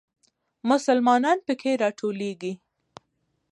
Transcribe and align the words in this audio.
مسلمانان 0.69 1.37
په 1.47 1.53
کې 1.61 1.71
راټولېږي. 1.83 2.53